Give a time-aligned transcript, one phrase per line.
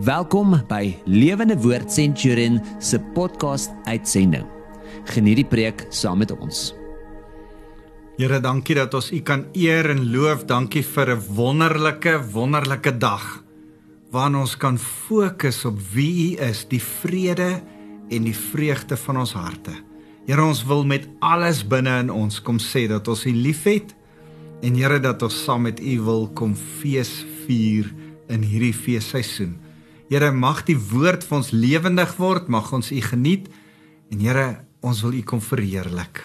[0.00, 4.46] Welkom by Lewende Woord Centurion se podcast uitsending.
[5.12, 6.70] Geniet die preek saam met ons.
[8.16, 10.46] Here, dankie dat ons U kan eer en loof.
[10.48, 13.44] Dankie vir 'n wonderlike, wonderlike dag
[14.10, 17.60] waarin ons kan fokus op wie U is, die vrede
[18.08, 19.72] en die vreugde van ons harte.
[20.26, 23.94] Here, ons wil met alles binne in ons kom sê dat ons U liefhet
[24.62, 27.92] en Here dat ons saam met U wil kom fees vier
[28.28, 29.61] in hierdie feesseisoen.
[30.12, 33.46] Here, mag die woord vir ons lewendig word, mag ons U geniet
[34.12, 34.46] en Here,
[34.84, 36.20] ons wil U kom verheerlik.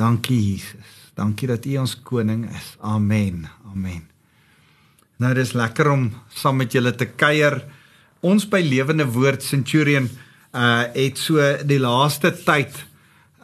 [0.00, 0.94] Dankie Jesus.
[1.16, 2.70] Dankie dat U ons koning is.
[2.80, 3.44] Amen.
[3.68, 4.06] Amen.
[5.20, 7.58] Nou dis lekker om saam met julle te kuier.
[8.24, 10.08] Ons by Lewende Woord Centurion
[10.56, 12.72] uh het so die laaste tyd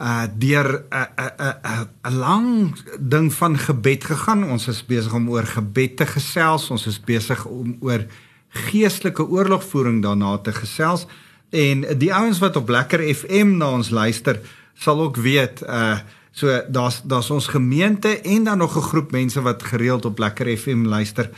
[0.01, 2.49] uh deur 'n uh, 'n uh, 'n uh, 'n lang
[2.97, 4.49] ding van gebed gegaan.
[4.49, 6.69] Ons is besig om oor gebed te gesels.
[6.69, 8.09] Ons is besig om oor
[8.53, 11.05] geestelike oorlogvoering daarna te gesels.
[11.49, 14.39] En die ouens wat op Lekker FM na ons luister,
[14.73, 15.97] sal ook weet uh
[16.33, 20.57] so daar's daar's ons gemeente en dan nog 'n groep mense wat gereeld op Lekker
[20.57, 21.29] FM luister.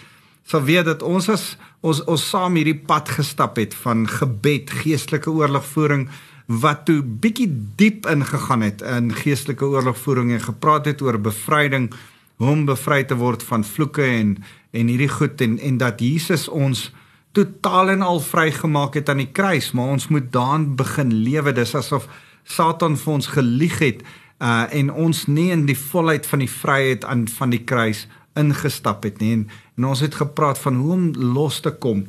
[0.44, 5.31] Sal weet dat ons as ons ons saam hierdie pad gestap het van gebed, geestelike
[5.31, 6.09] oorlogvoering
[6.45, 11.94] wat toe bietjie diep ingegaan het in geestelike oorlogvoering en gepraat het oor bevryding,
[12.35, 14.38] hoe om bevry te word van vloeke en
[14.72, 16.91] en hierdie goed en en dat Jesus ons
[17.36, 21.52] totaal en al vrygemaak het aan die kruis, maar ons moet daan begin lewe.
[21.55, 22.08] Dis asof
[22.44, 24.05] Satan vir ons gelieg het
[24.44, 29.03] uh en ons nie in die volheid van die vryheid aan van die kruis ingestap
[29.08, 29.31] het nie.
[29.33, 29.45] En,
[29.78, 32.06] en ons het gepraat van hoe om los te kom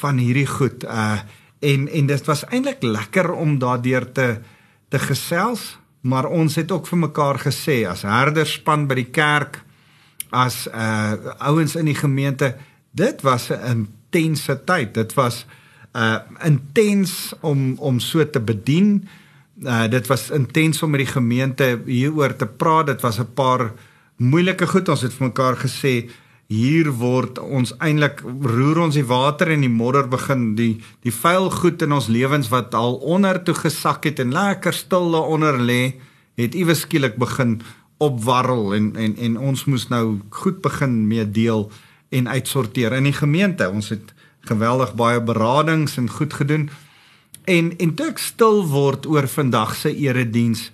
[0.00, 0.84] van hierdie goed.
[0.84, 1.20] Uh
[1.60, 4.28] en en dit was eintlik lekker om daardeur te
[4.88, 9.62] te gesels, maar ons het ook vir mekaar gesê as herderspan by die kerk
[10.30, 12.56] as uh ouens in die gemeente,
[12.92, 14.94] dit was 'n intense tyd.
[14.94, 15.44] Dit was
[15.96, 19.08] uh intens om om so te bedien.
[19.62, 22.86] Uh dit was intens om met die gemeente hieroor te praat.
[22.86, 23.72] Dit was 'n paar
[24.16, 24.88] moeilike goed.
[24.88, 26.08] Ons het vir mekaar gesê
[26.48, 31.50] hier word ons eintlik roer ons die water en die modder begin die die vuil
[31.50, 36.00] goed in ons lewens wat al onder toe gesak het en lekker stil daaronder lê
[36.40, 37.60] het iewes skielik begin
[37.98, 41.68] opwarrel en en en ons moes nou goed begin mee deel
[42.08, 43.68] en uitsorteer in die gemeente.
[43.70, 44.12] Ons het
[44.48, 46.68] geweldig baie beradings en goed gedoen.
[47.44, 50.70] En en toe ek stil word oor vandag se erediens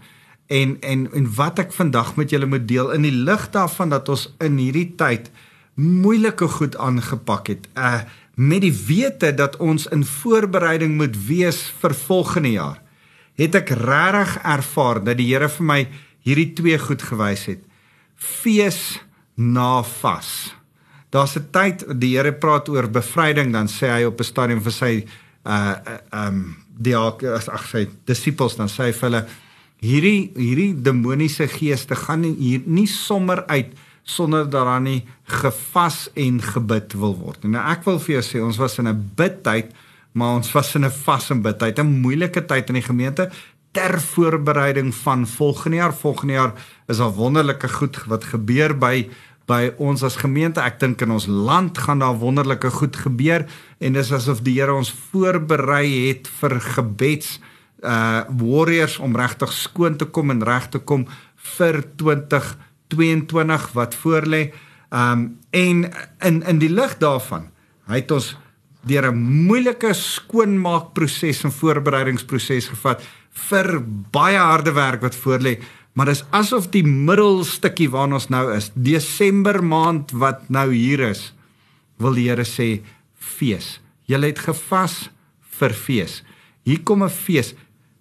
[0.46, 4.08] en en en wat ek vandag met julle moet deel in die lig daarvan dat
[4.08, 5.30] ons in hierdie tyd
[5.74, 7.68] moeilike goed aangepak het.
[7.74, 8.02] Uh
[8.34, 12.80] met die wete dat ons in voorbereiding moet wees vir volgende jaar.
[13.38, 15.78] Het ek regtig ervaar dat die Here vir my
[16.26, 17.62] hierdie twee goed gewys het.
[18.18, 18.98] Fees
[19.38, 20.50] na vas
[21.14, 24.72] daar's 'n tyd die Here praat oor bevryding dan sê hy op 'n stadium vir
[24.72, 24.92] sy
[25.46, 25.76] uh
[26.12, 27.22] um die ag
[27.70, 29.26] sy disippels dan sê hy vir hulle
[29.78, 33.72] hierdie hierdie demoniese geeste gaan nie hier nie sommer uit
[34.04, 37.44] sonder dat daar nie gevas en gebid wil word.
[37.44, 39.72] En nou ek wil vir jou sê ons was in 'n bidtyd,
[40.12, 43.30] maar ons was in 'n vas en bidtyd, 'n moeilike tyd in die gemeente
[43.72, 45.94] ter voorbereiding van volgende jaar.
[45.94, 46.52] Volgende jaar
[46.86, 49.08] is al wonderlike goed wat gebeur by
[49.46, 50.62] by ons as gemeente.
[50.62, 53.46] Ek dink in ons land gaan daar wonderlike goed gebeur
[53.78, 57.38] en dis asof die Here ons voorberei het vir gebeds
[57.84, 61.04] uh warriors om regtig skoon te kom en reg te kom
[61.56, 64.46] vir 2022 wat voorlê.
[64.88, 65.84] Um en
[66.24, 67.50] in in die lig daarvan,
[67.90, 68.34] hy het ons
[68.88, 73.02] deur 'n moeilike skoonmaakproses en voorbereidingsproses gevat
[73.48, 73.80] vir
[74.12, 75.60] baie harde werk wat voorlê
[75.94, 81.28] Maar dis asof die middelstukkie waarna ons nou is, Desember maand wat nou hier is,
[82.02, 82.82] wil die Here sê
[83.14, 83.78] fees.
[84.10, 85.08] Julle het gevas
[85.58, 86.22] vir fees.
[86.66, 87.54] Hier kom 'n fees.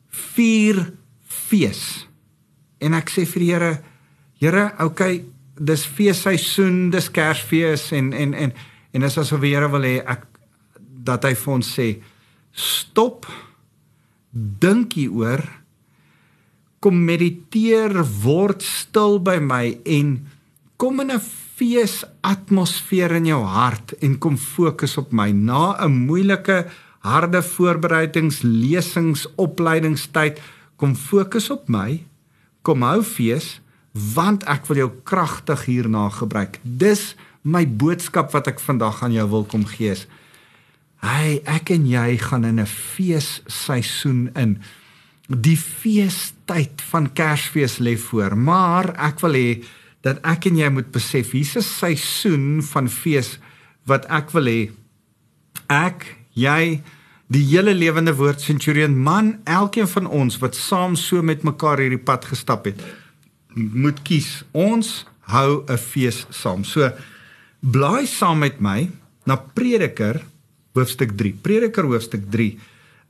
[0.09, 0.93] Vier
[1.23, 2.07] fees.
[2.81, 3.83] En ek sê vir die Here,
[4.39, 5.23] Here, okay,
[5.59, 8.53] dis feesseisoen, dis Kersfees en en en
[8.93, 10.25] en dis asof die Here wil hê ek
[11.03, 11.87] dat hy vir ons sê
[12.53, 13.27] stop
[14.31, 15.43] dink hieroor
[16.83, 20.17] kom mediteer, word stil by my en
[20.77, 21.23] kom in 'n
[21.55, 25.31] fees atmosfeer in jou hart en kom fokus op my.
[25.31, 26.67] Na 'n moeilike
[26.99, 30.41] harde voorbereidings lesings opleidingstyd
[30.75, 32.03] kom fokus op my.
[32.61, 33.61] Kom hou fees
[33.93, 36.59] want ek wil jou kragtig hierna gebruik.
[36.63, 39.95] Dis my boodskap wat ek vandag aan jou wil kom gee
[41.03, 44.61] hy ek en jy gaan in 'n fees seisoen in.
[45.27, 45.57] Die
[46.43, 49.63] feestyd van Kersfees lê voor, maar ek wil hê
[50.03, 53.39] dat ek en jy moet besef hier's 'n seisoen van fees
[53.85, 54.71] wat ek wil hê
[55.69, 56.81] Ek, jy,
[57.27, 62.03] die hele lewende woord Centurion man, elkeen van ons wat saam so met mekaar hierdie
[62.03, 62.81] pad gestap het,
[63.55, 64.43] moet kies.
[64.51, 66.63] Ons hou 'n fees saam.
[66.63, 66.91] So
[67.61, 68.89] blaai saam met my
[69.25, 70.21] na Prediker
[70.73, 71.33] hoofstuk 3.
[71.41, 72.59] Prediker hoofstuk 3.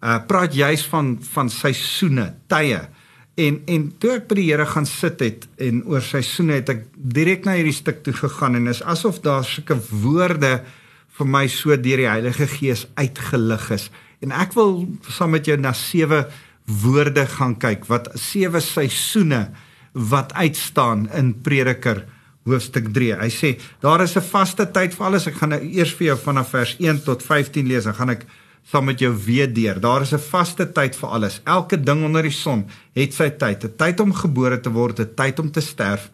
[0.03, 2.87] Uh praat juis van van seisoene, tye.
[3.35, 6.83] En en toe ek by die Here gaan sit het en oor seisoene het ek
[6.93, 10.59] direk na hierdie stuk toe gegaan en is asof daar sulke woorde
[11.17, 13.89] vir my so deur die Heilige Gees uitgelig is.
[14.21, 16.27] En ek wil saam met jou na sewe
[16.83, 19.47] woorde gaan kyk wat sewe seisoene
[19.93, 22.05] wat uitstaan in Prediker
[22.45, 23.17] hoofstuk 3.
[23.17, 25.27] Hy sê daar is 'n vaste tyd vir alles.
[25.27, 27.83] Ek gaan nou eers vir jou vanaf vers 1 tot 15 lees.
[27.83, 28.25] Dan gaan ek
[28.63, 29.79] saam met jou weer deur.
[29.79, 31.41] Daar is 'n vaste tyd vir alles.
[31.43, 33.63] Elke ding onder die son het sy tyd.
[33.63, 36.09] 'n Tyd om gebore te word, 'n tyd om te sterf,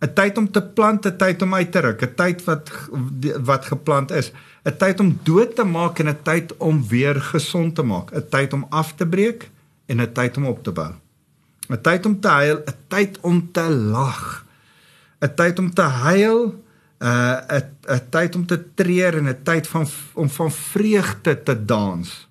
[0.00, 2.70] 'n tyd om te plant, 'n tyd om uit te ruk, 'n tyd wat
[3.44, 4.32] wat geplant is,
[4.64, 8.28] 'n tyd om dood te maak en 'n tyd om weer gesond te maak, 'n
[8.30, 9.50] tyd om af te breek
[9.86, 10.92] en 'n tyd om op te bou.
[11.68, 14.44] 'n Tyd om te huil, 'n tyd om te lag.
[15.22, 16.61] 'n tyd om te huil,
[17.02, 21.64] uh, 'n 'n tyd om te treur en 'n tyd van om van vreugde te
[21.64, 22.28] dans.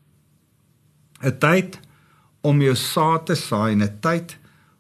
[1.22, 1.80] 'n tyd
[2.42, 4.38] om jou saad te saai en 'n tyd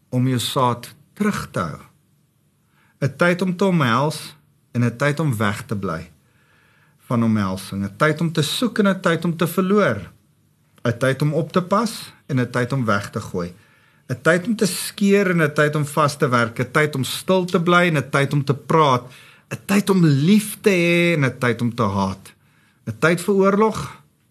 [0.09, 1.81] om jou saad terug te hou.
[3.01, 4.35] 'n tyd om te omhels
[4.71, 6.11] en 'n tyd om weg te bly
[7.07, 10.11] van omhelsing, 'n tyd om te soek en 'n tyd om te verloor.
[10.83, 13.53] 'n tyd om op te pas en 'n tyd om weg te gooi.
[14.09, 17.03] 'n tyd om te skeer en 'n tyd om vas te werk, 'n tyd om
[17.03, 19.03] stil te bly en 'n tyd om te praat,
[19.51, 22.33] 'n tyd om lief te hê en 'n tyd om te haat.
[22.87, 23.79] 'n tyd vir oorlog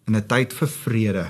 [0.07, 1.25] en 'n tyd vir vrede.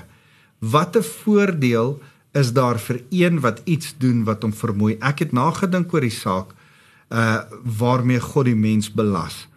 [0.58, 2.00] Wat 'n voordeel
[2.32, 4.96] is daar vir een wat iets doen wat hom vermoei.
[5.00, 6.54] Ek het nagedink oor die saak
[7.12, 7.40] uh
[7.78, 9.48] waarmee God die mens belas.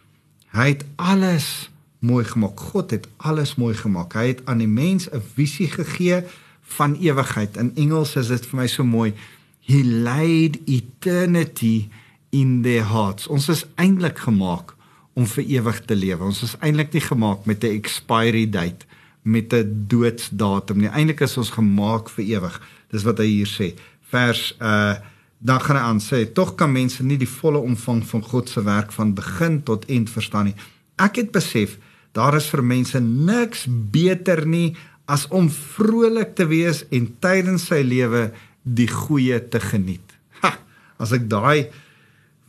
[0.51, 2.59] Hy het alles mooi gemaak.
[2.59, 4.13] God het alles mooi gemaak.
[4.13, 6.23] Hy het aan die mens 'n visie gegee
[6.61, 7.57] van ewigheid.
[7.57, 9.13] In Engels is dit vir my so mooi.
[9.59, 11.87] He laid eternity
[12.35, 13.29] in their hearts.
[13.31, 14.75] Ons is eintlik gemaak
[15.15, 16.27] om vir ewig te lewe.
[16.27, 18.85] Ons is eintlik nie gemaak met 'n expiry date,
[19.23, 20.89] met 'n doodsdatum nie.
[20.89, 22.61] Eintlik is ons gemaak vir ewig.
[22.91, 23.73] Dis wat hy hier sê.
[24.11, 24.95] Vers uh
[25.39, 28.63] dan gaan hy aan sê, tog kan mense nie die volle omvang van God se
[28.63, 30.55] werk van begin tot eind verstaan nie.
[30.97, 31.77] Ek het besef
[32.11, 37.83] daar is vir mense niks beter nie as om vrolik te wees en tydens sy
[37.85, 38.31] lewe
[38.63, 40.15] die goeie te geniet.
[40.41, 40.55] Ha,
[40.97, 41.69] as ek daai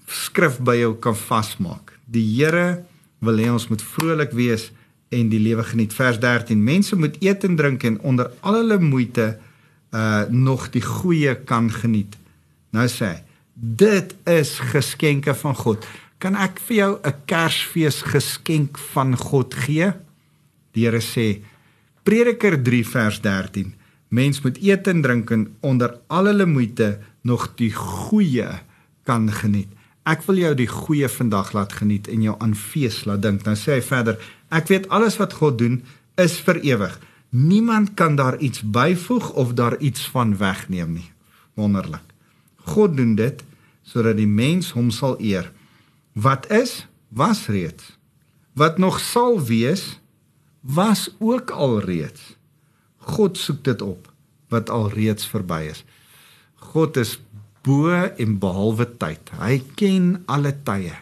[0.07, 1.95] skrif by jou kan vasmaak.
[2.07, 2.85] Die Here
[3.25, 4.71] wil hê ons moet vrolik wees
[5.15, 5.95] en die lewe geniet.
[5.95, 9.37] Vers 13: Mense moet eet en drink en onder al hulle moeite
[9.95, 12.17] uh nog die goeie kan geniet.
[12.75, 13.21] Nou sê hy,
[13.55, 15.87] dit is geskenke van God.
[16.19, 19.93] Kan ek vir jou 'n Kersfees geskenk van God gee?
[20.73, 21.43] Die Here sê,
[22.05, 23.75] Prediker 3 vers 13.
[24.09, 28.63] Mens moet eet en drink en onder al hulle moeite nog die goeie
[29.03, 29.69] kan geniet.
[30.07, 33.43] Ek wil jou die goeie vandag laat geniet en jou aan fees laat dink.
[33.43, 34.21] Dan sê hy verder:
[34.55, 35.81] Ek weet alles wat God doen
[36.23, 36.95] is vir ewig.
[37.35, 41.11] Niemand kan daar iets byvoeg of daar iets van wegneem nie.
[41.59, 42.05] Wonderlik.
[42.71, 43.43] God doen dit
[43.87, 45.51] sodat die mens hom sal eer.
[46.13, 47.95] Wat is, was reeds.
[48.59, 49.99] Wat nog sal wees,
[50.61, 52.35] was ook alreeds.
[52.97, 54.11] God soek dit op
[54.51, 55.85] wat alreeds verby is.
[56.73, 57.19] God is
[57.67, 59.33] bo en behalwe tyd.
[59.41, 60.95] Hy ken alle tye.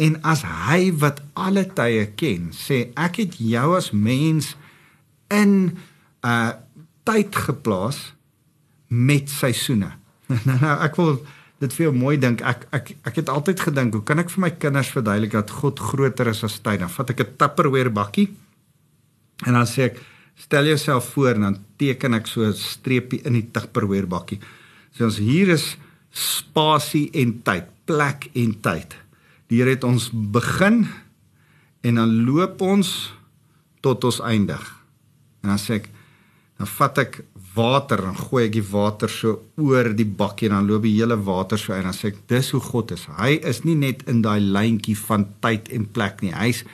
[0.00, 4.54] En as hy wat alle tye ken, sê ek het jou as mens
[5.28, 5.78] in 'n
[6.24, 6.52] uh,
[7.04, 8.14] tyd geplaas
[8.88, 9.92] met seisoene.
[10.48, 11.18] nou, nou ek wil
[11.60, 12.40] dit vir jou mooi dink.
[12.40, 15.80] Ek ek ek het altyd gedink, hoe kan ek vir my kinders verduidelik dat God
[15.80, 16.80] groter is as tyd?
[16.80, 18.28] Dan vat ek 'n Tupperware bakkie
[19.46, 20.00] En dan sê ek
[20.38, 24.40] stel jouself voor dan teken ek so 'n streepie in die Tupperware bakkie.
[24.92, 25.76] So ons hier is
[26.18, 28.96] spasie en tyd, plek en tyd.
[29.48, 30.82] Die Here het ons begin
[31.86, 32.90] en dan loop ons
[33.84, 34.62] tot ons eindig.
[35.44, 35.88] En dan sê ek
[36.58, 37.20] dan vat ek
[37.54, 41.14] water en gooi ek die water so oor die bakkie en dan loop die hele
[41.22, 43.06] water so en dan sê ek dis hoe God is.
[43.14, 46.34] Hy is nie net in daai lyntjie van tyd en plek nie.
[46.34, 46.64] Hy's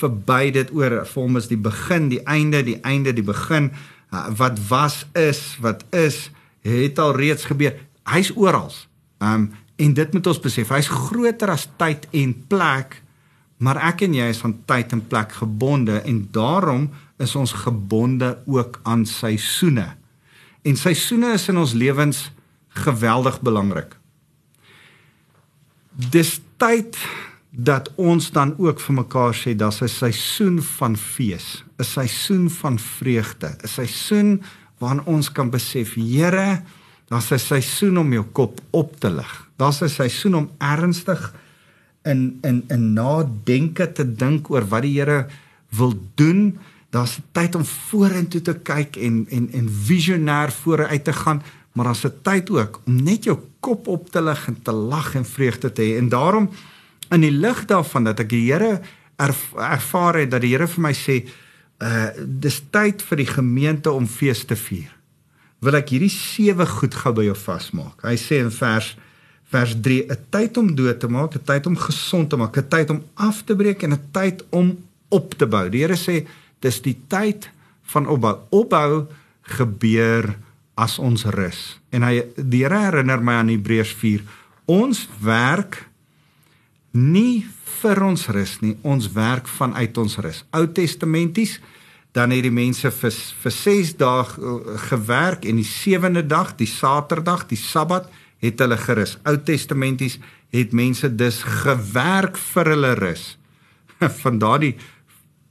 [0.00, 3.68] verby dit oor vir hom is die begin, die einde, die einde, die begin.
[4.10, 6.30] Wat was is, wat is,
[6.64, 7.76] het al reeds gebeur.
[8.08, 8.72] Hy's oral.
[9.18, 10.68] Um en dit moet ons besef.
[10.68, 13.00] Hy's groter as tyd en plek.
[13.62, 16.90] Maar ek en jy is van tyd en plek gebonde en daarom
[17.22, 19.88] is ons gebonde ook aan seisoene.
[20.62, 22.30] En seisoene is in ons lewens
[22.84, 23.96] geweldig belangrik.
[25.92, 26.96] Dis tyd
[27.52, 32.78] dat ons dan ook vir mekaar sê daar's 'n seisoen van fees, 'n seisoen van
[32.78, 34.42] vreugde, 'n seisoen
[34.78, 36.62] waarin ons kan besef, Here,
[37.12, 39.48] daar's 'n seisoen om jou kop op te lig.
[39.56, 41.34] Daar's 'n seisoen om ernstig
[42.02, 45.26] in in in nadenke te dink oor wat die Here
[45.68, 46.58] wil doen.
[46.90, 51.42] Daar's 'n tyd om vorentoe te kyk en en en visionêr vooruit te gaan,
[51.72, 55.14] maar daar's 'n tyd ook om net jou kop op te lig en te lag
[55.14, 55.98] en vreugde te hê.
[55.98, 56.50] En daarom
[57.10, 58.80] in die lig daarvan dat ek die Here
[59.16, 61.28] erf, ervaar het dat die Here vir my sê,
[61.78, 65.01] uh dis tyd vir die gemeente om fees te vier.
[65.62, 68.02] Wil ek hierdie sewe goed gou by jou vasmaak.
[68.02, 68.96] Hy sê in vers
[69.52, 72.68] vers 3 'n tyd om dood te maak, 'n tyd om gesond te maak, 'n
[72.68, 74.78] tyd om af te breek en 'n tyd om
[75.08, 75.68] op te bou.
[75.68, 76.26] Die Here sê
[76.60, 77.50] dis die tyd
[77.82, 78.38] van opbou.
[78.50, 79.06] Opbou
[79.42, 80.36] gebeur
[80.74, 81.78] as ons rus.
[81.90, 84.22] En hy die Here herinner my aan Hebreërs 4.
[84.66, 85.88] Ons werk
[86.92, 87.46] nie
[87.82, 90.44] vir ons rus nie, ons werk vanuit ons rus.
[90.52, 91.58] Ou Testamenties
[92.12, 94.56] dan het die mense vir vir 6 dae uh,
[94.88, 98.10] gewerk en die sewende dag, die Saterdag, die Sabbat
[98.42, 99.16] het hulle gerus.
[99.24, 100.18] Ou Testamenties
[100.52, 103.36] het mense dus gewerk vir hulle rus.
[104.22, 104.74] Van daardie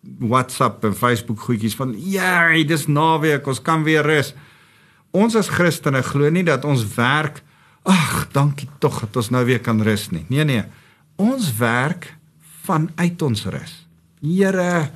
[0.01, 4.33] WhatsApp en Facebook goedjies van ja, hey, dis naweek, ons kan weer rus.
[5.13, 7.43] Ons as Christene glo nie dat ons werk
[7.85, 10.25] ag, dankie tog dat ons nou weer kan rus nie.
[10.29, 10.63] Nee nee.
[11.21, 12.09] Ons werk
[12.65, 13.75] vanuit ons rus.
[14.21, 14.89] Here,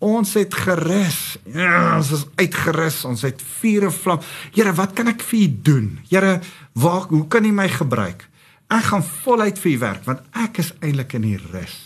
[0.00, 1.20] ons het gerus.
[1.52, 3.02] Ja, ons is uitgerus.
[3.08, 4.24] Ons het vuur en vlam.
[4.56, 5.92] Here, wat kan ek vir u doen?
[6.08, 6.38] Here,
[6.80, 8.26] waar hoe kan u my gebruik?
[8.70, 11.76] Ek gaan voluit vir u werk want ek is eintlik in die rus.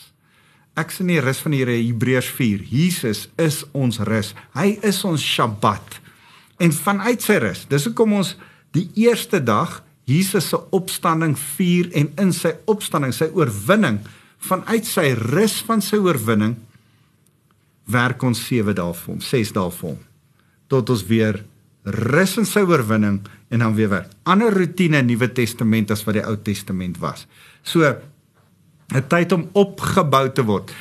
[0.78, 2.66] Ek sien die rus van die Here Hebreërs 4.
[2.68, 4.34] Jesus is ons rus.
[4.58, 6.00] Hy is ons Sabbat.
[6.62, 8.34] En vanuit sy rus, dis hoekom ons
[8.74, 14.02] die eerste dag Jesus se opstanding vier en in sy opstanding, sy oorwinning
[14.44, 16.58] vanuit sy rus van sy oorwinning
[17.86, 20.02] werk ons 7 dae vir hom, 6 dae vir hom
[20.72, 21.44] tot ons weer
[21.84, 23.20] rus in sy oorwinning
[23.52, 24.10] en dan weer werk.
[24.24, 27.26] Ander rotine in Nuwe Testament as wat die Ou Testament was.
[27.62, 30.72] So 'n tyd om opgebou te word.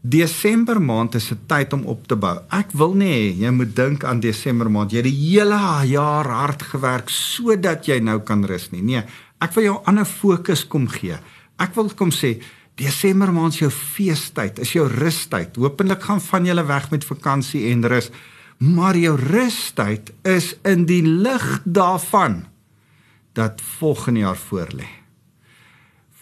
[0.00, 2.38] Desember maand is 'n tyd om op te bou.
[2.50, 4.90] Ek wil nie hê jy moet dink aan Desember maand.
[4.90, 8.82] Jy het die hele jaar hard gewerk sodat jy nou kan rus nie.
[8.82, 9.02] Nee,
[9.40, 11.18] ek wil jou 'n ander fokus kom gee.
[11.58, 12.40] Ek wil kom sê
[12.78, 15.56] Desember maand is jou feestyd, is jou rustyd.
[15.58, 18.10] Hoopelik gaan van julle weg met vakansie en rus.
[18.58, 22.44] Maar jou rustyd is in die lig daarvan
[23.34, 24.86] dat volgende jaar voorlê.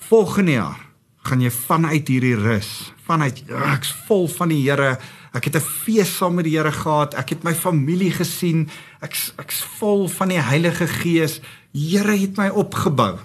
[0.09, 0.83] Volgende jaar
[1.27, 3.43] gaan jy vanuit hierdie rus, vanuit
[3.75, 4.97] ek's vol van die Here.
[5.35, 7.15] Ek het 'n fees saam met die Here gehad.
[7.15, 8.69] Ek het my familie gesien.
[9.01, 11.41] Ek's ek's vol van die Heilige Gees.
[11.73, 13.19] Here het my opgebou.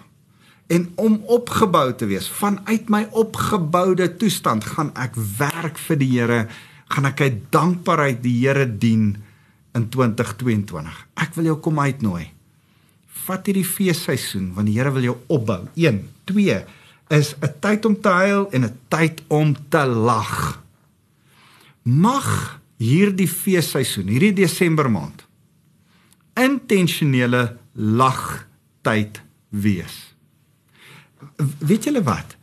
[0.72, 6.46] En om opgebou te wees, vanuit my opgeboude toestand gaan ek werk vir die Here,
[6.92, 9.18] gaan ek uit dankbaarheid die Here dien
[9.76, 11.02] in 2022.
[11.20, 12.30] Ek wil jou kom uitnooi.
[13.26, 15.66] Vat hierdie feesseisoen want die Here wil jou opbou.
[15.76, 16.62] 1, 2
[17.12, 20.64] is 'n tyd om te huil en 'n tyd om te lag.
[21.84, 25.28] Mag hierdie feesseisoen, hierdie Desember maand
[26.34, 30.11] intentionele lagtyd wees.
[31.60, 32.38] Weet julle wat?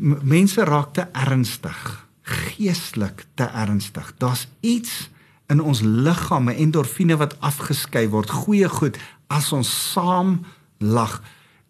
[0.00, 1.80] Mense raak te ernstig,
[2.22, 4.12] geestelik te ernstig.
[4.18, 5.08] Daar's iets
[5.50, 8.98] in ons liggame endorfine wat afgeskei word, goeie goed
[9.30, 10.40] as ons saam
[10.78, 11.18] lag.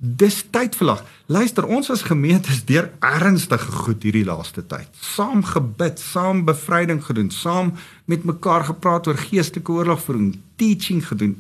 [0.01, 1.01] Dis tyd vir lag.
[1.29, 4.89] Luister, ons as gemeente is deur ernstige goed hierdie laaste tyd.
[4.97, 7.75] Saam gebid, saam bevryding gedoen, saam
[8.09, 11.37] met mekaar gepraat oor geestelike oorlogvoering, teaching gedoen.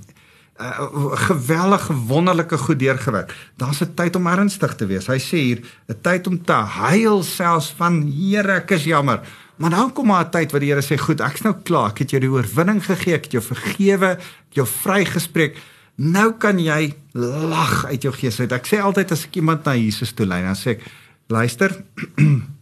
[0.60, 3.34] 'n uh, geweldige wonderlike goed deurgewerk.
[3.56, 5.06] Daar's 'n tyd om ernstig te wees.
[5.06, 9.20] Hy sê hier, 'n tyd om te huil selfs van Here, ek is jammer.
[9.56, 11.90] Maar dan kom maar 'n tyd wat die Here sê, "Goed, ek's nou klaar.
[11.90, 15.56] Ek het jou die oorwinning gegee, ek het jou vergewe, ek jou vrygespreek."
[15.96, 18.52] Nou kan jy lag uit jou gees uit.
[18.52, 20.82] Ek sê altyd as ek iemand na Jesus toe lei, dan sê ek,
[21.28, 21.84] luister,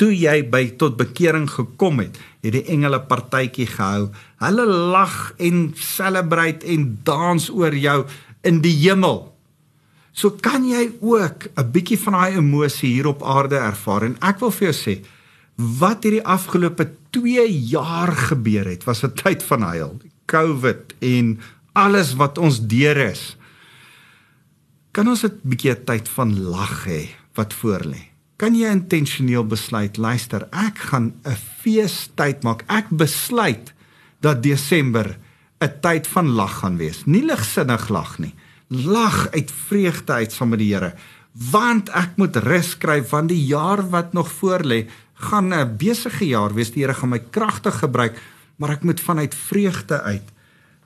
[0.00, 4.10] toe jy by tot bekering gekom het, het die engele partytjie gehou.
[4.42, 8.04] Hulle lag en celebrate en dans oor jou
[8.46, 9.28] in die hemel.
[10.12, 14.40] So kan jy ook 'n bietjie van daai emosie hier op aarde ervaar en ek
[14.40, 15.04] wil vir jou sê
[15.78, 20.00] wat hierdie afgelope 2 jaar gebeur het was 'n tyd van huil.
[20.26, 21.40] COVID en
[21.72, 23.36] alles wat ons deur is.
[24.90, 28.09] Kan ons 'n bietjie tyd van lag hê wat voor lê?
[28.40, 32.64] Kan jy intentioneel besluit, luister, ek gaan 'n feestyd maak.
[32.68, 33.72] Ek besluit
[34.20, 35.18] dat Desember
[35.60, 37.04] 'n tyd van lag gaan wees.
[37.04, 38.34] Nie ligsinnig lag nie.
[38.68, 40.94] Lag uit vreugde uit saam met die Here.
[41.32, 44.86] want ek moet rus kry van die jaar wat nog voor lê
[45.30, 48.18] gaan 'n besige jaar wees die Here gaan my kragtig gebruik
[48.56, 50.26] maar ek moet vanuit vreugde uit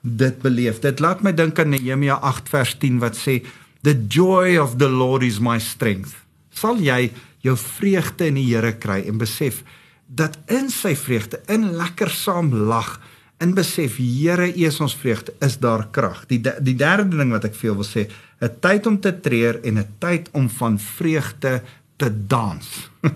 [0.01, 3.43] dit beleef dit laat my dink aan Nehemia 8 vers 10 wat sê
[3.81, 6.24] the joy of the lord is my strength
[6.55, 7.11] sal jy
[7.45, 9.61] jou vreugde in die Here kry en besef
[10.07, 12.95] dat in sy vreugde in lekker saam lag
[13.43, 16.23] in besef Here U is ons vreugde is daar krag.
[16.31, 18.07] Die die derde ding wat ek jou wil sê,
[18.41, 21.61] 'n tyd om te treur en 'n tyd om van vreugde
[21.97, 22.89] te dans.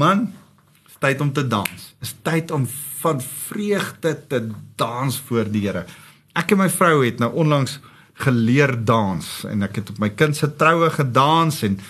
[0.00, 0.32] Man,
[0.86, 1.94] is tyd om te dans.
[2.00, 2.68] Is tyd om
[3.00, 5.86] van vreugde te dans voor die Here.
[6.34, 7.80] Ek en my vrou het nou onlangs
[8.14, 11.80] geleer dans en ek het op my kind se troue gedans en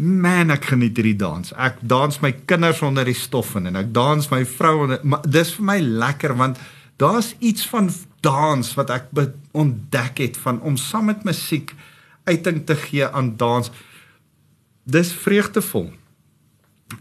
[0.00, 1.50] Man, ek geniet hierdie dans.
[1.60, 5.26] Ek dans my kinders onder die stof in en ek dans my vrou onder maar
[5.28, 6.60] dis vir my lekker want
[7.00, 7.90] daar's iets van
[8.24, 9.10] dans wat ek
[9.52, 11.74] ontdek het van om saam met musiek
[12.24, 13.68] uiting te gee aan dans.
[14.88, 15.90] Dis vreugdevol.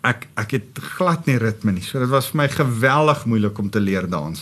[0.04, 1.86] Ek ek het glad nie ritme nie.
[1.86, 4.42] So dit was vir my geweldig moeilik om te leer dans.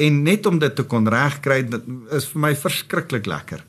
[0.00, 3.60] En net om dit te kon regkry, dit is vir my verskriklik lekker.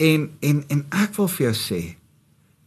[0.00, 1.82] En en en ek wil vir jou sê,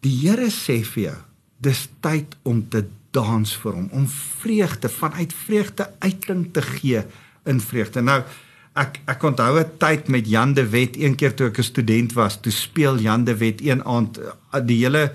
[0.05, 1.17] Die Here sê vir jou,
[1.59, 2.85] dis tyd om te
[3.15, 7.01] dans vir hom, om vreugde vanuit vreugde uiting te gee
[7.49, 8.03] in vreugde.
[8.05, 8.21] Nou
[8.77, 12.13] ek ek onthou 'n tyd met Jan de Wet, een keer toe ek 'n student
[12.13, 15.11] was, toe speel Jan de Wet een aand eh, die hele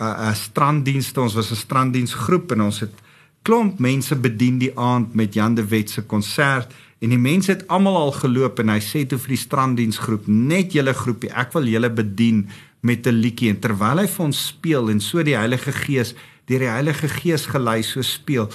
[0.00, 2.94] uh, stranddienste, ons was 'n stranddiensgroep en ons het
[3.42, 7.68] klomp mense bedien die aand met Jan de Wet se konsert en die mense het
[7.68, 11.64] almal al geloop en hy sê toe vir die stranddiensgroep net julle groepie ek wil
[11.64, 12.48] julle bedien
[12.80, 13.50] met 'n liedjie.
[13.50, 16.14] En terwyl hy vir ons speel en so die Heilige Gees
[16.46, 18.48] deur die Heilige Gees gelei so speel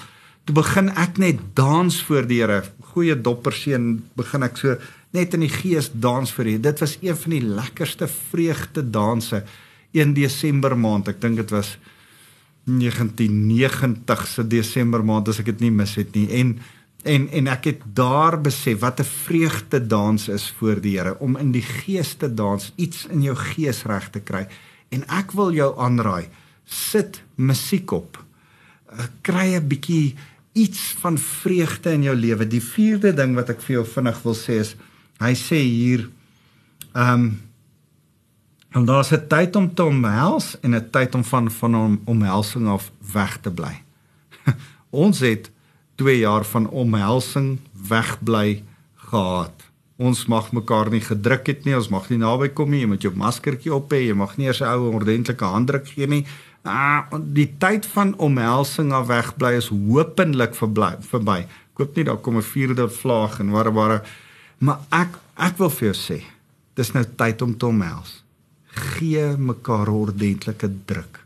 [0.45, 2.63] toe begin ek net dans voor die Here.
[2.93, 4.77] Goeie dopperseën begin ek so
[5.15, 9.43] net in die gees dans vir hom dit was een van die lekkerste vreugde danse
[9.95, 11.07] 1 Desember maand.
[11.07, 11.77] Ek dink dit was
[12.65, 16.27] 1990 se Desember maand as ek dit nie mis het nie.
[16.35, 16.57] En
[17.05, 21.37] En en ek het daar besef wat 'n vreugde dans is voor die Here om
[21.37, 24.47] in die gees te dans, iets in jou gees reg te kry.
[24.89, 26.27] En ek wil jou aanraai,
[26.65, 28.23] sit musiek op.
[28.93, 30.15] Uh, kry 'n bietjie
[30.53, 32.47] iets van vreugde in jou lewe.
[32.47, 34.75] Die vierde ding wat ek vir jou vinnig wil sê is
[35.19, 36.09] hy sê hier
[36.93, 37.41] ehm um,
[38.75, 42.67] en daar's 'n tyd om te omhels en 'n tyd om van van om, omhelsing
[42.67, 43.83] af weg te bly.
[44.89, 45.51] Ons het
[45.95, 48.63] 2 jaar van omhelsing wegbly
[49.09, 49.53] gehad.
[49.95, 53.05] Ons mag mekaar nie gedruk het nie, ons mag nie naby kom nie, jy moet
[53.05, 56.25] jou maskertjie op hê, jy mag nie eers 'n ou ordentlike handdruk gee nie.
[56.65, 60.97] Ah, die tyd van omhelsing af wegbly is hopelik verby.
[60.99, 61.45] verby.
[61.45, 64.01] Ek hoop nie daar kom 'n vierde vlaag en ware ware
[64.59, 66.23] maar ek ek wil vir jou sê,
[66.75, 68.23] dis nou tyd om te omhels.
[68.95, 71.19] Gee mekaar ordentlike druk.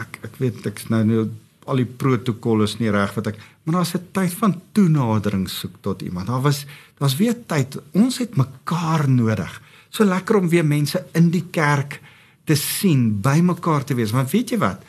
[0.00, 1.30] Ek ek weet ek's nou nou
[1.66, 5.76] al die protokolle is nie reg wat ek maar daar's 'n tyd van toenadering soek
[5.80, 6.26] tot iemand.
[6.26, 6.66] Daar was
[6.98, 7.80] daar's weer tyd.
[7.92, 9.62] Ons het mekaar nodig.
[9.88, 12.00] So lekker om weer mense in die kerk
[12.44, 14.10] te sien, by mekaar te wees.
[14.10, 14.82] Want weet jy wat?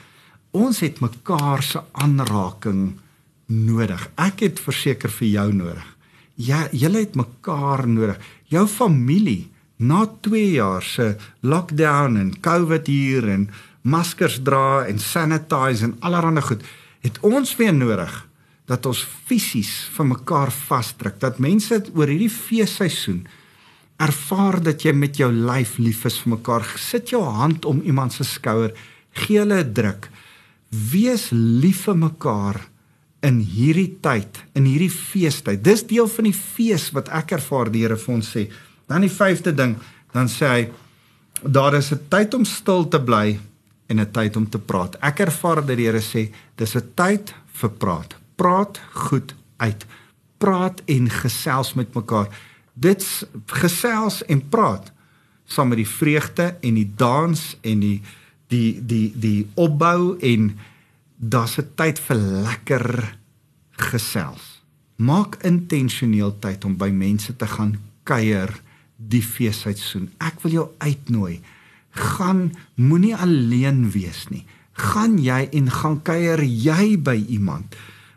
[0.51, 2.99] Ons het mekaar se aanraking
[3.45, 4.09] nodig.
[4.15, 5.95] Ek het verseker vir jou nodig.
[6.35, 8.19] Ja, julle het mekaar nodig.
[8.51, 13.49] Jou familie na 2 jaar se lockdown en COVID hier en
[13.85, 16.63] maskers dra en sanitize en allerlei goed,
[17.05, 18.13] het ons weer nodig
[18.65, 21.19] dat ons fisies vir mekaar vasdruk.
[21.21, 23.25] Dat mense oor hierdie feesseisoen
[24.01, 26.65] ervaar dat jy met jou lyf lief is vir mekaar.
[26.81, 28.73] Sit jou hand om iemand se skouer,
[29.13, 30.09] gee hulle 'n druk.
[30.91, 32.67] Wees lief vir mekaar
[33.21, 35.63] in hierdie tyd, in hierdie feestyd.
[35.63, 38.49] Dis deel van die fees wat ek ervaar die Here vir ons sê.
[38.87, 39.77] Dan die vyfde ding,
[40.11, 40.69] dan sê hy
[41.43, 43.39] daar is 'n tyd om stil te bly
[43.87, 44.95] en 'n tyd om te praat.
[44.99, 48.15] Ek ervaar dat die Here sê dis 'n tyd vir praat.
[48.35, 49.85] Praat goed uit.
[50.37, 52.27] Praat en gesels met mekaar.
[52.73, 54.91] Dit gesels en praat
[55.45, 58.01] saam met die vreugde en die dans en die
[58.47, 60.57] die die die opbou en
[61.15, 63.17] daar's 'n tyd vir lekker
[63.71, 64.61] gesels.
[64.95, 68.61] Maak intentioneel tyd om by mense te gaan kuier
[68.95, 70.11] die feesseisoen.
[70.17, 71.41] Ek wil jou uitnooi
[71.95, 74.43] gaan moenie alleen wees nie.
[74.75, 77.75] Gaan jy en gaan kuier jy by iemand.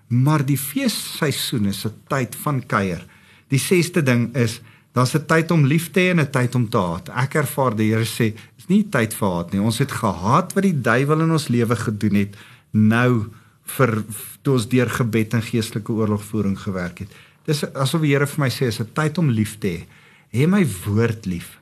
[0.08, 3.06] Maar die feesseisoen is 'n tyd van kuier.
[3.48, 4.60] Die sesde ding is
[4.92, 7.08] daar's 'n tyd om lief te hê en 'n tyd om te haat.
[7.08, 9.60] Ek ervaar die Here sê, is nie tyd vir haat nie.
[9.60, 12.36] Ons het gehaat wat die duiwel in ons lewe gedoen het.
[12.72, 13.30] Nou
[13.64, 14.04] vir
[14.42, 17.08] toe ons deur gebed en geestelike oorlogvoering gewerk het.
[17.44, 19.86] Dis asof die Here vir my sê is 'n tyd om lief te hê.
[20.32, 21.57] Hê my woord lief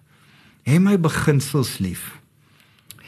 [0.66, 2.18] hê my beginsels lief.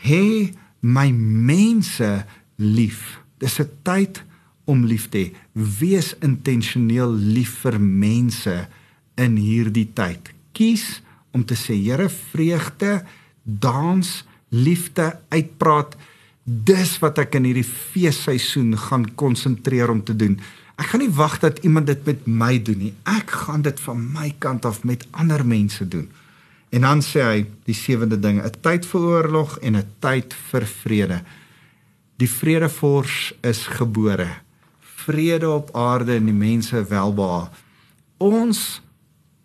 [0.07, 2.25] Hê my mense
[2.57, 3.18] lief.
[3.38, 4.23] Dis 'n tyd
[4.64, 5.35] om lief te hê.
[5.53, 8.68] Wees intentioneel lief vir mense
[9.16, 10.33] in hierdie tyd.
[10.53, 13.05] Kies om te sê Here vreugde,
[13.42, 15.97] dans, liefde, uitpraat.
[16.44, 20.38] Dis wat ek in hierdie feesseisoen gaan konsentreer om te doen.
[20.79, 22.94] Ek gaan nie wag dat iemand dit met my doen nie.
[23.05, 26.09] Ek gaan dit van my kant af met ander mense doen.
[26.70, 30.66] En dan sê hy die sewende ding, 'n tyd vir oorlog en 'n tyd vir
[30.66, 31.22] vrede.
[32.16, 34.28] Die vredevors is gebore.
[34.81, 37.48] Vrede op aarde en die mense welbehae.
[38.18, 38.81] Ons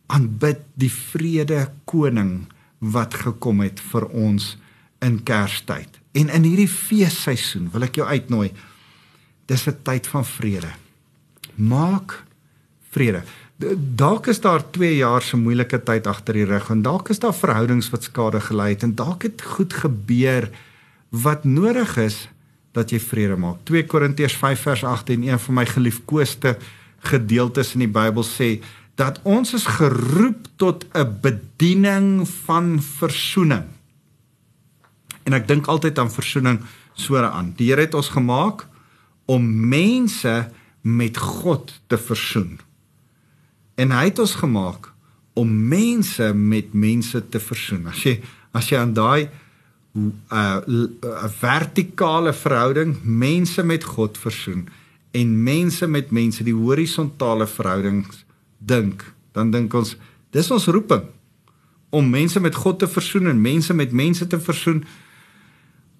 [0.07, 2.47] aanbid die vrede koning
[2.79, 4.57] wat gekom het vir ons
[4.99, 5.99] in Kerstyd.
[6.11, 8.51] En in hierdie feesseisoen wil ek jou uitnooi.
[9.45, 10.71] Dis 'n tyd van vrede.
[11.55, 12.23] Maak
[12.89, 13.23] vrede.
[13.95, 17.35] Dalk is daar 2 jaar se moeilike tyd agter die rug en dalk is daar
[17.35, 20.49] verhoudings wat skade gely het en dalk het goed gebeur
[21.09, 22.27] wat nodig is
[22.73, 23.61] dat jy vrede maak.
[23.69, 26.57] 2 Korintiërs 5 vers 8 en een van my geliefkoeste
[27.05, 28.57] gedeeltes in die Bybel sê
[28.99, 33.65] dat ons is geroep tot 'n bediening van verzoening.
[35.23, 36.59] En ek dink altyd aan verzoening
[36.93, 37.53] sore aan.
[37.57, 38.67] Die Here het ons gemaak
[39.25, 40.49] om mense
[40.81, 42.59] met God te versoen.
[43.75, 44.91] En hy het ons gemaak
[45.33, 47.87] om mense met mense te versoen.
[47.89, 48.19] As jy
[48.53, 49.29] as jy aan daai
[49.93, 54.67] 'n uh, uh, vertikale verhouding mense met God versoen
[55.11, 58.25] en mense met mense die horisontale verhoudings
[58.57, 59.95] dink, dan dink ons
[60.31, 61.03] dis ons roeping
[61.89, 64.83] om mense met God te versoen en mense met mense te versoen.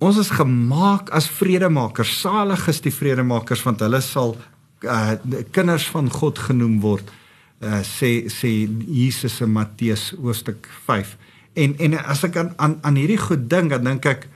[0.02, 2.20] Ons is gemaak as vredemakers.
[2.20, 4.38] Salig is die vredemakers want hulle sal
[4.82, 5.14] uh
[5.52, 7.12] kinders van God genoem word.
[7.64, 11.16] Uh sê sê Jesus in Matteus hoofstuk 5.
[11.56, 14.28] En en as ek aan aan, aan hierdie goed dink, dan dink ek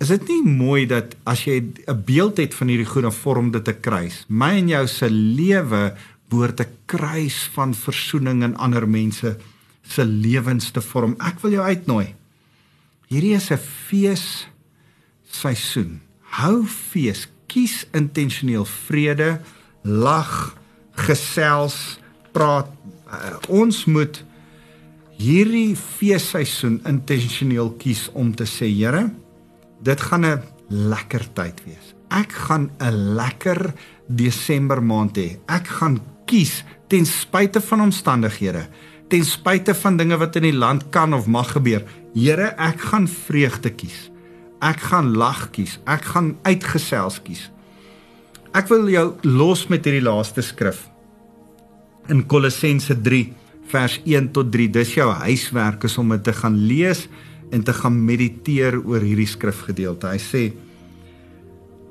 [0.00, 3.50] is dit nie mooi dat as jy 'n beeld het van hierdie goed dan vorm
[3.50, 4.24] dit 'n kruis.
[4.28, 5.94] My en jou se lewe
[6.28, 9.36] behoort 'n kruis van verzoening in ander mense
[9.82, 11.14] se lewens te vorm.
[11.18, 12.14] Ek wil jou uitnooi.
[13.08, 14.48] Hierdie is 'n fees
[15.30, 16.00] seisoen.
[16.20, 19.40] Hou fees, kies intentioneel vrede,
[19.82, 20.56] lag,
[20.92, 21.98] gesels,
[22.36, 22.70] praat.
[23.06, 24.20] Uh, ons moet
[25.16, 29.08] hierdie feesseisoen intentioneel kies om te sê, Here,
[29.80, 31.94] dit gaan 'n lekker tyd wees.
[32.10, 33.72] Ek gaan 'n lekker
[34.08, 35.38] Desember maand hê.
[35.48, 38.66] Ek gaan kies ten spyte van omstandighede,
[39.08, 41.82] ten spyte van dinge wat in die land kan of mag gebeur.
[42.14, 44.10] Here, ek gaan vreugde kies.
[44.60, 45.78] Ek gaan lag kies.
[45.86, 47.50] Ek gaan uitgesels kies.
[48.54, 50.88] Ek wil jou los met hierdie laaste skrif.
[52.06, 53.32] In Kolossense 3
[53.66, 54.68] vers 1 tot 3.
[54.70, 57.08] Dis jou huiswerk is om dit te gaan lees
[57.50, 60.12] en te gaan mediteer oor hierdie skrifgedeelte.
[60.12, 60.42] Hy sê: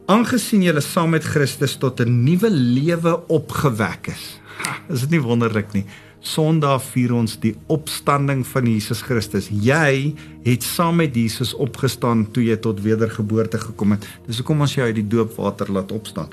[0.08, 4.40] Aangesien julle saam met Christus tot 'n nuwe lewe opgewek is.
[4.64, 5.86] Ha, is dit nie wonderlik nie?
[6.22, 9.50] Sondag vier ons die opstanding van Jesus Christus.
[9.52, 14.08] Jy het saam met Jesus opgestaan toe jy tot wedergeboorte gekom het.
[14.28, 16.30] Dis hoekom ons jou uit die doopwater laat opstaan.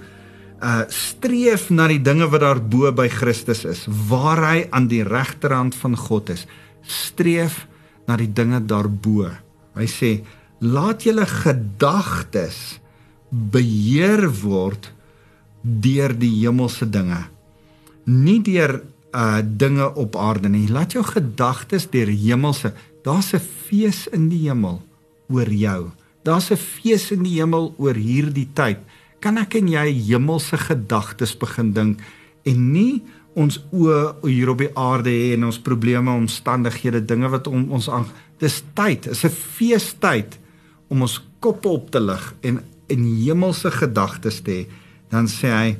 [0.62, 5.02] Uh streef na die dinge wat daar bo by Christus is, waar hy aan die
[5.02, 6.46] regterhand van God is.
[6.86, 7.66] Streef
[8.06, 9.26] na die dinge daarbo.
[9.74, 10.12] Hy sê,
[10.62, 12.78] laat julle gedagtes
[13.32, 14.92] beheer word
[15.62, 17.24] deur die hemelse dinge.
[18.06, 20.68] Nie deur uh dinge op aarde nie.
[20.72, 22.72] Laat jou gedagtes deur hemelse.
[23.04, 24.82] Daar's 'n fees in die hemel
[25.28, 25.90] oor jou.
[26.24, 28.78] Daar's 'n fees in die hemel oor hierdie tyd.
[29.22, 32.02] Kan ek en jy hemelse gedagtes begin dink
[32.48, 33.02] en nie
[33.38, 37.88] ons oë hier op die aarde hê en ons probleme, omstandighede, dinge wat om ons
[37.88, 38.04] aan
[38.42, 40.38] dis tyd, is 'n feestyd
[40.90, 44.66] om ons koppe op te lig en in hemelse gedagtes te hê.
[45.08, 45.76] Dan sê hy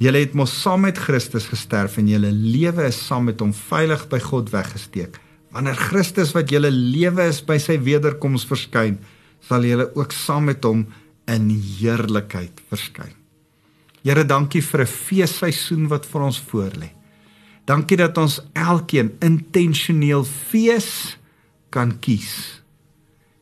[0.00, 4.06] Julle het mos saam met Christus gesterf en julle lewe is saam met hom veilig
[4.08, 5.18] by God weggesteek.
[5.52, 8.96] Wanneer Christus wat julle lewe is by sy wederkoms verskyn,
[9.44, 10.86] sal julle ook saam met hom
[11.30, 13.14] in heerlikheid verskyn.
[14.02, 16.90] Here, dankie vir 'n feesseisoen wat vir ons voorlê.
[17.66, 21.18] Dankie dat ons elkeen intentioneel fees
[21.70, 22.62] kan kies.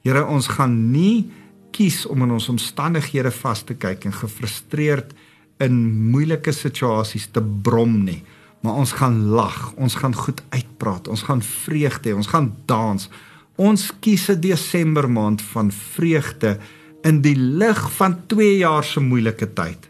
[0.02, 1.30] Here, ons gaan nie
[1.70, 5.14] kies om in ons omstandighede vas te kyk en gefrustreerd
[5.62, 5.78] in
[6.10, 8.22] moeilike situasies te brom nie,
[8.62, 13.08] maar ons gaan lag, ons gaan goed uitpraat, ons gaan vreugde hê, ons gaan dans.
[13.56, 16.58] Ons kies 'n Desember maand van vreugde
[17.06, 19.88] in die lig van 2 jaar se moeilike tyd.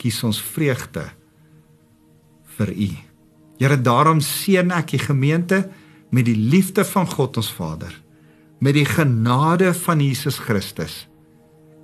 [0.00, 1.06] Kies ons vreugde
[2.56, 2.90] vir U.
[3.60, 5.66] Here, daarom seën ek die gemeente
[6.10, 7.92] met die liefde van God ons Vader,
[8.60, 11.06] met die genade van Jesus Christus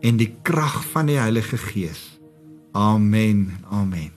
[0.04, 2.18] en die krag van die Heilige Gees.
[2.76, 3.48] Amen.
[3.70, 4.15] Amen.